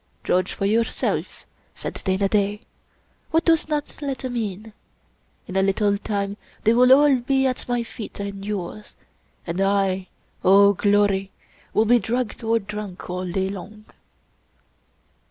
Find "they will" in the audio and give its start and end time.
6.63-6.91